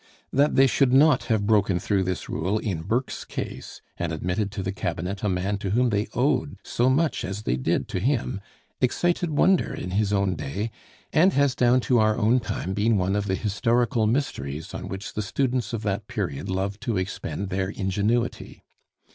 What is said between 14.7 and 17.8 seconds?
on which the students of that period love to expend their